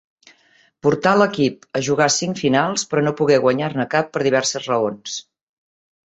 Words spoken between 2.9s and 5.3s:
però no pogué guanyar-ne cap per diverses raons.